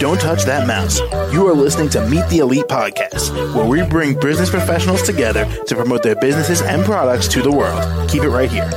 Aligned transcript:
Don't 0.00 0.20
touch 0.20 0.42
that 0.44 0.66
mouse. 0.66 0.98
You 1.32 1.46
are 1.46 1.54
listening 1.54 1.88
to 1.90 2.04
Meet 2.08 2.28
the 2.28 2.38
Elite 2.38 2.66
Podcast, 2.66 3.54
where 3.54 3.64
we 3.64 3.82
bring 3.82 4.18
business 4.18 4.50
professionals 4.50 5.02
together 5.02 5.44
to 5.66 5.76
promote 5.76 6.02
their 6.02 6.16
businesses 6.16 6.62
and 6.62 6.84
products 6.84 7.28
to 7.28 7.42
the 7.42 7.52
world. 7.52 8.10
Keep 8.10 8.24
it 8.24 8.30
right 8.30 8.50
here. 8.50 8.68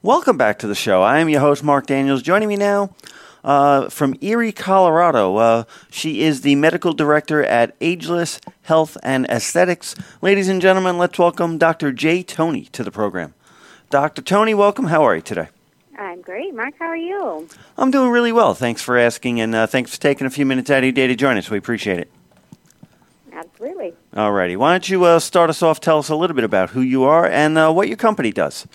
Welcome 0.00 0.38
back 0.38 0.58
to 0.60 0.66
the 0.66 0.74
show. 0.74 1.02
I 1.02 1.18
am 1.18 1.28
your 1.28 1.40
host, 1.40 1.62
Mark 1.62 1.86
Daniels. 1.86 2.22
Joining 2.22 2.48
me 2.48 2.56
now 2.56 2.94
uh, 3.44 3.90
from 3.90 4.16
Erie, 4.22 4.52
Colorado. 4.52 5.36
Uh, 5.36 5.64
she 5.90 6.22
is 6.22 6.40
the 6.40 6.54
medical 6.54 6.94
director 6.94 7.44
at 7.44 7.76
Ageless 7.82 8.40
Health 8.62 8.96
and 9.02 9.26
Aesthetics. 9.26 9.94
Ladies 10.22 10.48
and 10.48 10.62
gentlemen, 10.62 10.96
let's 10.96 11.18
welcome 11.18 11.58
Dr. 11.58 11.92
Jay 11.92 12.22
Toney 12.22 12.64
to 12.72 12.82
the 12.82 12.90
program. 12.90 13.34
Dr. 13.90 14.20
Toney, 14.20 14.52
welcome. 14.52 14.86
How 14.86 15.02
are 15.04 15.16
you 15.16 15.22
today? 15.22 15.48
I'm 15.98 16.20
great. 16.20 16.54
Mark, 16.54 16.74
how 16.78 16.84
are 16.86 16.96
you? 16.96 17.48
I'm 17.78 17.90
doing 17.90 18.10
really 18.10 18.32
well. 18.32 18.52
Thanks 18.52 18.82
for 18.82 18.98
asking, 18.98 19.40
and 19.40 19.54
uh, 19.54 19.66
thanks 19.66 19.94
for 19.94 20.00
taking 20.00 20.26
a 20.26 20.30
few 20.30 20.44
minutes 20.44 20.68
out 20.68 20.78
of 20.78 20.84
your 20.84 20.92
day 20.92 21.06
to 21.06 21.16
join 21.16 21.38
us. 21.38 21.48
We 21.48 21.56
appreciate 21.56 21.98
it. 21.98 22.10
Absolutely. 23.32 23.94
All 24.14 24.32
righty. 24.32 24.56
Why 24.56 24.72
don't 24.72 24.88
you 24.88 25.04
uh, 25.04 25.18
start 25.20 25.48
us 25.48 25.62
off? 25.62 25.80
Tell 25.80 25.98
us 25.98 26.10
a 26.10 26.16
little 26.16 26.36
bit 26.36 26.44
about 26.44 26.70
who 26.70 26.82
you 26.82 27.04
are 27.04 27.26
and 27.26 27.56
uh, 27.56 27.72
what 27.72 27.88
your 27.88 27.96
company 27.96 28.30
does. 28.30 28.66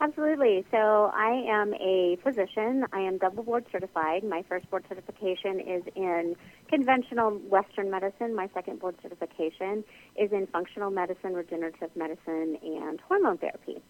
Absolutely. 0.00 0.64
So 0.70 1.10
I 1.14 1.44
am 1.48 1.72
a 1.74 2.18
physician. 2.22 2.84
I 2.92 3.00
am 3.00 3.16
double 3.16 3.42
board 3.42 3.64
certified. 3.72 4.24
My 4.24 4.44
first 4.46 4.70
board 4.70 4.84
certification 4.88 5.58
is 5.60 5.82
in 5.94 6.36
conventional 6.68 7.30
Western 7.30 7.90
medicine. 7.90 8.34
My 8.34 8.50
second 8.52 8.78
board 8.78 8.96
certification 9.02 9.84
is 10.14 10.32
in 10.32 10.46
functional 10.48 10.90
medicine, 10.90 11.32
regenerative 11.32 11.90
medicine, 11.96 12.58
and 12.62 13.00
hormone 13.08 13.38
therapy. 13.38 13.80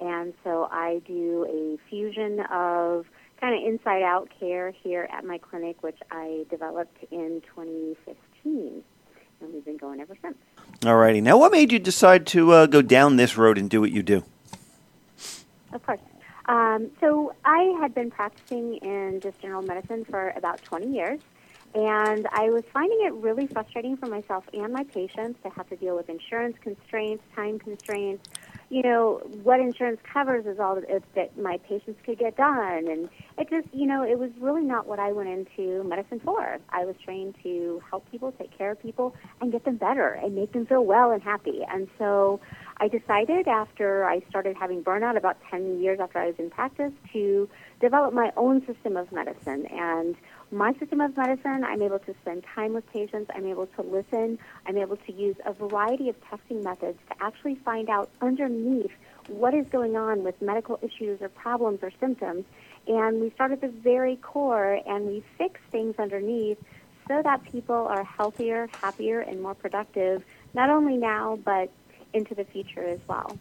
And 0.00 0.34
so 0.42 0.68
I 0.70 1.00
do 1.06 1.46
a 1.48 1.88
fusion 1.88 2.40
of 2.52 3.06
kind 3.40 3.54
of 3.54 3.72
inside 3.72 4.02
out 4.02 4.28
care 4.40 4.72
here 4.72 5.08
at 5.12 5.24
my 5.24 5.38
clinic, 5.38 5.82
which 5.82 5.98
I 6.10 6.44
developed 6.50 7.04
in 7.12 7.42
2015. 7.54 8.82
And 9.40 9.54
we've 9.54 9.64
been 9.64 9.76
going 9.76 10.00
ever 10.00 10.16
since. 10.22 10.36
All 10.84 10.96
righty. 10.96 11.20
Now, 11.20 11.38
what 11.38 11.52
made 11.52 11.70
you 11.70 11.78
decide 11.78 12.26
to 12.28 12.52
uh, 12.52 12.66
go 12.66 12.82
down 12.82 13.16
this 13.16 13.36
road 13.36 13.58
and 13.58 13.70
do 13.70 13.80
what 13.80 13.92
you 13.92 14.02
do? 14.02 14.24
Of 15.76 15.82
course. 15.82 16.00
Um, 16.48 16.90
so 17.00 17.32
I 17.44 17.76
had 17.80 17.94
been 17.94 18.10
practicing 18.10 18.78
in 18.80 19.20
just 19.22 19.38
general 19.40 19.62
medicine 19.62 20.06
for 20.08 20.32
about 20.34 20.62
20 20.62 20.86
years, 20.90 21.20
and 21.76 22.26
I 22.32 22.48
was 22.48 22.64
finding 22.72 23.02
it 23.02 23.12
really 23.12 23.46
frustrating 23.46 23.98
for 23.98 24.06
myself 24.06 24.44
and 24.54 24.72
my 24.72 24.84
patients 24.84 25.38
to 25.42 25.50
have 25.50 25.68
to 25.68 25.76
deal 25.76 25.94
with 25.94 26.08
insurance 26.08 26.56
constraints, 26.62 27.22
time 27.34 27.58
constraints. 27.58 28.26
You 28.70 28.82
know, 28.82 29.20
what 29.42 29.60
insurance 29.60 30.00
covers 30.10 30.46
is 30.46 30.58
all 30.58 30.80
that, 31.14 31.38
my 31.38 31.58
patients 31.58 32.00
could 32.06 32.18
get 32.18 32.34
done. 32.38 32.88
And 32.88 33.10
it 33.36 33.50
just, 33.50 33.68
you 33.74 33.86
know, 33.86 34.02
it 34.02 34.18
was 34.18 34.30
really 34.40 34.62
not 34.62 34.86
what 34.86 34.98
I 34.98 35.12
went 35.12 35.28
into 35.28 35.84
medicine 35.84 36.18
for. 36.24 36.56
I 36.70 36.86
was 36.86 36.96
trained 37.04 37.34
to 37.42 37.82
help 37.90 38.10
people, 38.10 38.32
take 38.32 38.56
care 38.56 38.70
of 38.70 38.80
people, 38.80 39.14
and 39.42 39.52
get 39.52 39.66
them 39.66 39.76
better 39.76 40.08
and 40.12 40.34
make 40.34 40.52
them 40.52 40.64
feel 40.64 40.84
well 40.84 41.10
and 41.10 41.22
happy. 41.22 41.60
And 41.70 41.88
so 41.98 42.40
I 42.78 42.88
decided 42.88 43.48
after 43.48 44.06
I 44.06 44.22
started 44.30 44.56
having 44.58 44.82
burnout 44.82 45.18
about 45.18 45.36
10 45.50 45.78
years 45.82 46.00
after 46.00 46.18
I 46.18 46.28
was 46.28 46.36
in 46.38 46.48
practice 46.48 46.92
to 47.12 47.50
develop 47.80 48.14
my 48.14 48.32
own 48.34 48.66
system 48.66 48.96
of 48.96 49.12
medicine. 49.12 49.66
And 49.66 50.16
my 50.52 50.72
system 50.74 51.00
of 51.00 51.16
medicine, 51.16 51.64
I'm 51.64 51.82
able 51.82 51.98
to 51.98 52.14
spend 52.22 52.44
time 52.54 52.72
with 52.72 52.86
patients, 52.92 53.30
I'm 53.34 53.46
able 53.46 53.66
to 53.66 53.82
listen, 53.82 54.38
I'm 54.66 54.76
able 54.76 54.96
to 54.96 55.12
use 55.12 55.36
a 55.44 55.52
variety 55.52 56.08
of 56.08 56.16
testing 56.28 56.62
methods 56.62 56.98
to 57.10 57.22
actually 57.22 57.56
find 57.56 57.88
out 57.88 58.10
underneath 58.20 58.92
what 59.28 59.54
is 59.54 59.66
going 59.68 59.96
on 59.96 60.22
with 60.22 60.40
medical 60.40 60.78
issues 60.82 61.20
or 61.20 61.28
problems 61.28 61.80
or 61.82 61.90
symptoms. 61.98 62.44
And 62.86 63.20
we 63.20 63.30
start 63.30 63.50
at 63.50 63.60
the 63.60 63.68
very 63.68 64.16
core 64.16 64.80
and 64.86 65.06
we 65.06 65.24
fix 65.36 65.60
things 65.72 65.96
underneath 65.98 66.58
so 67.08 67.22
that 67.22 67.44
people 67.50 67.74
are 67.74 68.04
healthier, 68.04 68.68
happier, 68.80 69.20
and 69.20 69.42
more 69.42 69.54
productive, 69.54 70.24
not 70.54 70.70
only 70.70 70.96
now, 70.96 71.38
but 71.44 71.70
into 72.12 72.34
the 72.34 72.44
future 72.44 72.84
as 72.84 73.00
well. 73.08 73.36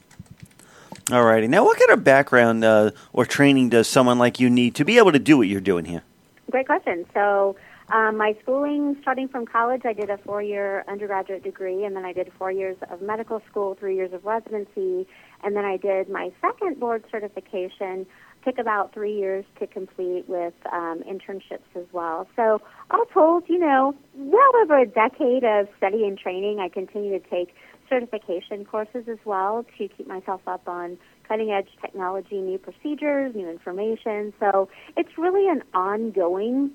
All 1.11 1.23
righty. 1.23 1.47
Now, 1.47 1.63
what 1.63 1.77
kind 1.77 1.91
of 1.91 2.03
background 2.03 2.63
uh, 2.63 2.91
or 3.13 3.25
training 3.25 3.69
does 3.69 3.87
someone 3.87 4.17
like 4.17 4.39
you 4.39 4.49
need 4.49 4.73
to 4.75 4.85
be 4.85 4.97
able 4.97 5.11
to 5.11 5.19
do 5.19 5.37
what 5.37 5.47
you're 5.47 5.61
doing 5.61 5.85
here? 5.85 6.01
Great 6.51 6.67
question. 6.67 7.05
So, 7.13 7.55
um, 7.93 8.17
my 8.17 8.35
schooling, 8.41 8.97
starting 9.01 9.27
from 9.27 9.45
college, 9.45 9.81
I 9.85 9.93
did 9.93 10.09
a 10.09 10.17
four 10.17 10.41
year 10.41 10.83
undergraduate 10.87 11.43
degree, 11.43 11.85
and 11.85 11.95
then 11.95 12.05
I 12.05 12.13
did 12.13 12.31
four 12.37 12.51
years 12.51 12.77
of 12.89 13.01
medical 13.01 13.41
school, 13.49 13.75
three 13.79 13.95
years 13.95 14.11
of 14.13 14.25
residency, 14.25 15.07
and 15.43 15.55
then 15.55 15.65
I 15.65 15.77
did 15.77 16.09
my 16.09 16.31
second 16.41 16.79
board 16.79 17.03
certification. 17.11 18.05
Took 18.43 18.59
about 18.59 18.93
three 18.93 19.17
years 19.17 19.43
to 19.59 19.65
complete 19.65 20.25
with 20.27 20.53
um, 20.71 21.01
internships 21.07 21.65
as 21.75 21.85
well. 21.91 22.27
So, 22.35 22.61
all 22.91 23.05
told, 23.05 23.45
you 23.47 23.57
know, 23.57 23.95
well 24.15 24.51
over 24.61 24.79
a 24.79 24.85
decade 24.85 25.43
of 25.43 25.67
study 25.77 26.05
and 26.05 26.17
training. 26.17 26.59
I 26.59 26.69
continue 26.69 27.19
to 27.19 27.29
take 27.29 27.55
certification 27.89 28.65
courses 28.65 29.05
as 29.09 29.17
well 29.25 29.65
to 29.77 29.87
keep 29.87 30.07
myself 30.07 30.41
up 30.47 30.67
on 30.67 30.97
cutting 31.27 31.51
edge 31.51 31.69
technology, 31.81 32.37
new 32.37 32.57
procedures, 32.57 33.35
new 33.35 33.49
information. 33.49 34.33
So 34.39 34.69
it's 34.97 35.17
really 35.17 35.47
an 35.47 35.63
ongoing, 35.73 36.71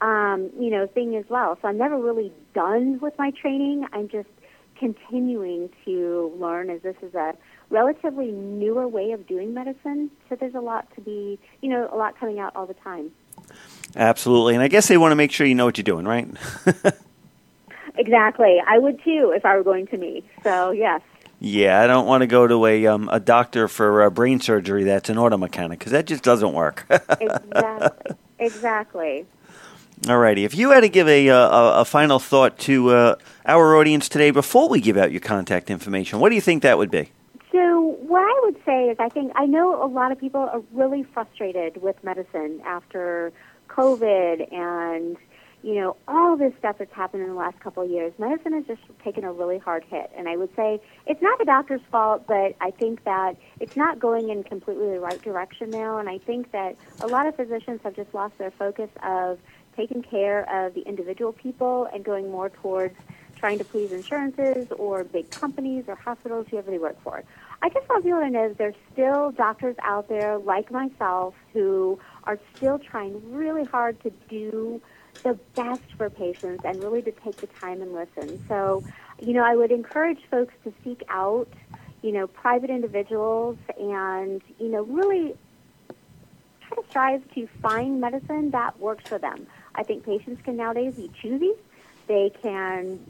um, 0.00 0.50
you 0.58 0.70
know, 0.70 0.86
thing 0.86 1.16
as 1.16 1.24
well. 1.28 1.58
So 1.60 1.68
I'm 1.68 1.78
never 1.78 1.98
really 1.98 2.32
done 2.54 2.98
with 3.00 3.14
my 3.18 3.30
training. 3.30 3.86
I'm 3.92 4.08
just 4.08 4.28
continuing 4.78 5.70
to 5.84 6.32
learn 6.38 6.70
as 6.70 6.82
this 6.82 6.96
is 7.02 7.14
a 7.14 7.34
relatively 7.70 8.30
newer 8.30 8.86
way 8.86 9.12
of 9.12 9.26
doing 9.26 9.54
medicine. 9.54 10.10
So 10.28 10.36
there's 10.36 10.54
a 10.54 10.60
lot 10.60 10.88
to 10.96 11.00
be, 11.00 11.38
you 11.62 11.68
know, 11.68 11.88
a 11.92 11.96
lot 11.96 12.18
coming 12.18 12.38
out 12.38 12.54
all 12.54 12.66
the 12.66 12.74
time. 12.74 13.10
Absolutely. 13.96 14.54
And 14.54 14.62
I 14.62 14.68
guess 14.68 14.88
they 14.88 14.98
want 14.98 15.12
to 15.12 15.16
make 15.16 15.32
sure 15.32 15.46
you 15.46 15.54
know 15.54 15.64
what 15.64 15.78
you're 15.78 15.84
doing, 15.84 16.04
right? 16.04 16.28
exactly. 17.96 18.60
I 18.66 18.78
would 18.78 19.02
too 19.02 19.32
if 19.34 19.44
I 19.44 19.56
were 19.56 19.64
going 19.64 19.86
to 19.88 19.96
me. 19.96 20.24
So, 20.42 20.70
yes. 20.72 21.00
Yeah, 21.40 21.80
I 21.80 21.86
don't 21.86 22.06
want 22.06 22.22
to 22.22 22.26
go 22.26 22.46
to 22.46 22.66
a 22.66 22.86
um, 22.86 23.08
a 23.12 23.20
doctor 23.20 23.68
for 23.68 24.02
uh, 24.02 24.10
brain 24.10 24.40
surgery 24.40 24.84
that's 24.84 25.10
an 25.10 25.18
auto 25.18 25.36
mechanic 25.36 25.78
because 25.78 25.92
that 25.92 26.06
just 26.06 26.22
doesn't 26.22 26.52
work. 26.52 26.86
exactly. 26.90 28.16
Exactly. 28.38 29.26
All 30.08 30.18
righty. 30.18 30.44
if 30.44 30.54
you 30.54 30.70
had 30.70 30.80
to 30.80 30.88
give 30.88 31.08
a, 31.08 31.30
uh, 31.30 31.36
a, 31.36 31.80
a 31.80 31.84
final 31.84 32.18
thought 32.18 32.58
to 32.60 32.90
uh, 32.90 33.14
our 33.46 33.76
audience 33.76 34.08
today 34.08 34.32
before 34.32 34.68
we 34.68 34.80
give 34.80 34.98
out 34.98 35.12
your 35.12 35.20
contact 35.20 35.70
information, 35.70 36.18
what 36.18 36.28
do 36.28 36.34
you 36.34 36.42
think 36.42 36.62
that 36.62 36.76
would 36.76 36.90
be? 36.90 37.10
So, 37.52 37.96
what 38.06 38.20
I 38.20 38.40
would 38.44 38.56
say 38.66 38.90
is, 38.90 38.96
I 38.98 39.08
think 39.08 39.32
I 39.34 39.46
know 39.46 39.82
a 39.82 39.86
lot 39.86 40.12
of 40.12 40.20
people 40.20 40.40
are 40.40 40.62
really 40.72 41.04
frustrated 41.04 41.80
with 41.80 42.02
medicine 42.02 42.60
after 42.66 43.32
COVID 43.68 44.52
and 44.52 45.16
you 45.64 45.76
know, 45.76 45.96
all 46.06 46.36
this 46.36 46.52
stuff 46.58 46.76
that's 46.78 46.92
happened 46.92 47.22
in 47.22 47.30
the 47.30 47.34
last 47.34 47.58
couple 47.58 47.82
of 47.82 47.90
years, 47.90 48.12
medicine 48.18 48.52
has 48.52 48.66
just 48.66 48.82
taken 49.02 49.24
a 49.24 49.32
really 49.32 49.56
hard 49.56 49.82
hit. 49.82 50.10
And 50.14 50.28
I 50.28 50.36
would 50.36 50.54
say 50.54 50.78
it's 51.06 51.22
not 51.22 51.38
the 51.38 51.46
doctor's 51.46 51.80
fault, 51.90 52.26
but 52.26 52.54
I 52.60 52.70
think 52.70 53.02
that 53.04 53.38
it's 53.60 53.74
not 53.74 53.98
going 53.98 54.28
in 54.28 54.44
completely 54.44 54.90
the 54.90 55.00
right 55.00 55.20
direction 55.22 55.70
now. 55.70 55.96
And 55.96 56.06
I 56.06 56.18
think 56.18 56.52
that 56.52 56.76
a 57.00 57.06
lot 57.06 57.26
of 57.26 57.34
physicians 57.34 57.80
have 57.82 57.96
just 57.96 58.12
lost 58.12 58.36
their 58.36 58.50
focus 58.50 58.90
of 59.02 59.38
taking 59.74 60.02
care 60.02 60.42
of 60.54 60.74
the 60.74 60.82
individual 60.82 61.32
people 61.32 61.88
and 61.94 62.04
going 62.04 62.30
more 62.30 62.50
towards 62.50 62.96
trying 63.34 63.56
to 63.56 63.64
please 63.64 63.90
insurances 63.90 64.68
or 64.72 65.02
big 65.02 65.30
companies 65.30 65.84
or 65.88 65.94
hospitals, 65.94 66.46
whoever 66.50 66.70
they 66.70 66.78
work 66.78 67.02
for. 67.02 67.24
I 67.62 67.70
just 67.70 67.88
want 67.88 68.04
people 68.04 68.20
to 68.20 68.28
know 68.28 68.52
there's 68.52 68.74
still 68.92 69.30
doctors 69.30 69.76
out 69.82 70.10
there 70.10 70.36
like 70.36 70.70
myself 70.70 71.34
who 71.54 71.98
are 72.24 72.38
still 72.54 72.78
trying 72.78 73.32
really 73.32 73.64
hard 73.64 73.98
to 74.02 74.10
do 74.28 74.82
the 75.22 75.38
best 75.56 75.84
for 75.96 76.10
patients 76.10 76.64
and 76.64 76.80
really 76.80 77.02
to 77.02 77.12
take 77.12 77.40
the 77.40 77.48
time 77.60 77.80
and 77.80 77.92
listen. 77.92 78.40
So, 78.48 78.82
you 79.20 79.32
know, 79.32 79.44
I 79.44 79.56
would 79.56 79.70
encourage 79.70 80.18
folks 80.30 80.54
to 80.64 80.72
seek 80.82 81.02
out, 81.08 81.48
you 82.02 82.12
know, 82.12 82.26
private 82.26 82.70
individuals 82.70 83.56
and, 83.78 84.42
you 84.58 84.68
know, 84.68 84.82
really 84.82 85.34
try 86.68 86.76
to 86.76 86.88
strive 86.88 87.34
to 87.34 87.48
find 87.62 88.00
medicine 88.00 88.50
that 88.50 88.78
works 88.78 89.04
for 89.08 89.18
them. 89.18 89.46
I 89.74 89.82
think 89.82 90.04
patients 90.04 90.42
can 90.44 90.56
nowadays 90.56 90.94
be 90.94 91.10
choosy. 91.22 91.52
They 92.06 92.30
can 92.42 93.00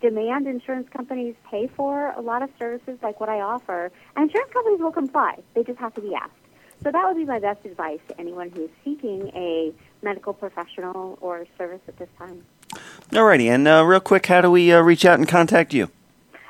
demand 0.00 0.46
insurance 0.46 0.88
companies 0.88 1.34
pay 1.48 1.68
for 1.76 2.12
a 2.12 2.20
lot 2.20 2.42
of 2.42 2.50
services 2.58 2.98
like 3.02 3.20
what 3.20 3.28
I 3.28 3.40
offer, 3.40 3.92
and 4.16 4.24
insurance 4.24 4.52
companies 4.52 4.80
will 4.80 4.92
comply. 4.92 5.38
They 5.54 5.62
just 5.62 5.78
have 5.78 5.94
to 5.94 6.00
be 6.00 6.14
asked. 6.14 6.32
So 6.82 6.90
that 6.90 7.04
would 7.06 7.16
be 7.16 7.24
my 7.24 7.38
best 7.38 7.64
advice 7.64 8.00
to 8.08 8.18
anyone 8.20 8.50
who's 8.50 8.70
seeking 8.84 9.30
a 9.34 9.72
medical 10.02 10.32
professional 10.32 11.18
or 11.20 11.46
service 11.56 11.80
at 11.88 11.98
this 11.98 12.08
time. 12.18 12.44
Alrighty, 13.10 13.50
and 13.50 13.68
uh, 13.68 13.84
real 13.84 14.00
quick, 14.00 14.24
how 14.26 14.40
do 14.40 14.50
we 14.50 14.72
uh, 14.72 14.80
reach 14.80 15.04
out 15.04 15.18
and 15.18 15.28
contact 15.28 15.74
you? 15.74 15.90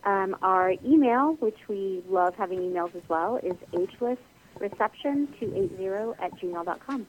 Um, 0.04 0.36
our 0.42 0.74
email, 0.84 1.32
which 1.40 1.56
we 1.66 2.02
love 2.10 2.34
having 2.34 2.58
emails 2.58 2.94
as 2.94 3.00
well, 3.08 3.38
is 3.38 3.54
agelessreception280 3.72 6.16
at 6.20 6.38
gmail.com. 6.38 7.06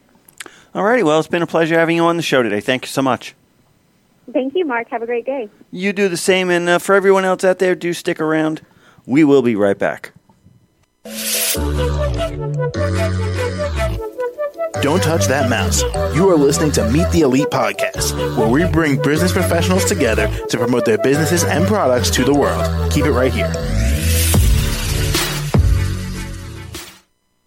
All 0.75 0.83
righty. 0.83 1.03
Well, 1.03 1.19
it's 1.19 1.27
been 1.27 1.41
a 1.41 1.47
pleasure 1.47 1.77
having 1.77 1.95
you 1.95 2.03
on 2.03 2.17
the 2.17 2.23
show 2.23 2.41
today. 2.41 2.59
Thank 2.59 2.83
you 2.83 2.87
so 2.89 3.01
much. 3.01 3.35
Thank 4.31 4.55
you, 4.55 4.65
Mark. 4.65 4.89
Have 4.89 5.01
a 5.01 5.05
great 5.05 5.25
day. 5.25 5.49
You 5.71 5.93
do 5.93 6.07
the 6.09 6.17
same. 6.17 6.49
And 6.49 6.67
uh, 6.67 6.79
for 6.79 6.95
everyone 6.95 7.25
else 7.25 7.43
out 7.43 7.59
there, 7.59 7.75
do 7.75 7.93
stick 7.93 8.19
around. 8.19 8.61
We 9.05 9.23
will 9.23 9.41
be 9.41 9.55
right 9.55 9.77
back. 9.77 10.13
Don't 14.81 15.01
touch 15.03 15.27
that 15.27 15.49
mouse. 15.49 15.81
You 16.15 16.29
are 16.29 16.37
listening 16.37 16.71
to 16.73 16.89
Meet 16.89 17.09
the 17.11 17.21
Elite 17.21 17.47
Podcast, 17.47 18.37
where 18.37 18.47
we 18.47 18.65
bring 18.69 19.01
business 19.01 19.31
professionals 19.31 19.85
together 19.85 20.27
to 20.49 20.57
promote 20.57 20.85
their 20.85 20.97
businesses 20.97 21.43
and 21.43 21.65
products 21.67 22.09
to 22.11 22.23
the 22.23 22.33
world. 22.33 22.91
Keep 22.91 23.05
it 23.05 23.11
right 23.11 23.31
here. 23.31 23.51